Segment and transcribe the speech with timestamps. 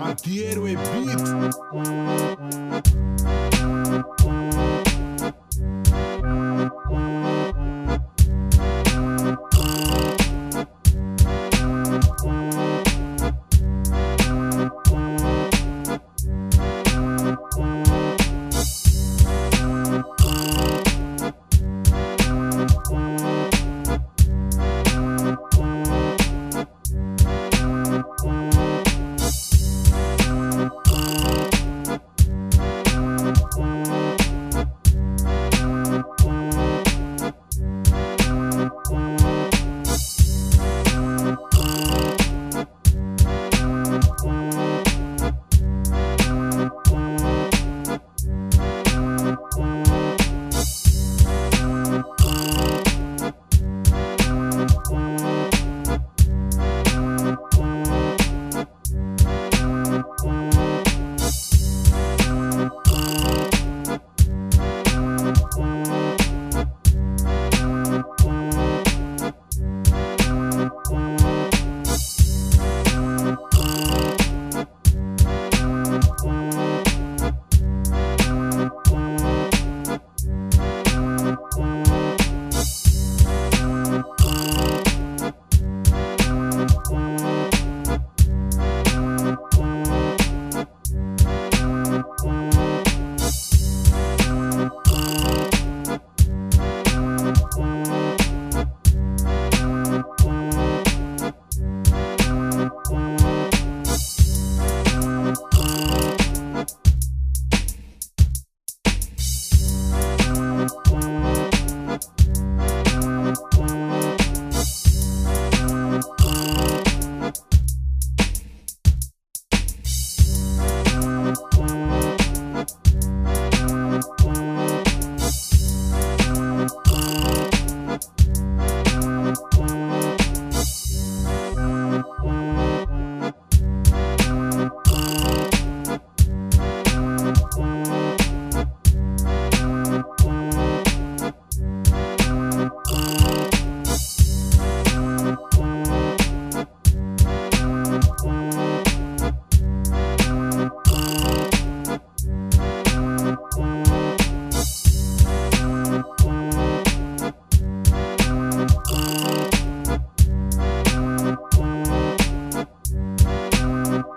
[0.00, 1.24] Antihéroe Beat.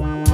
[0.00, 0.29] Bye.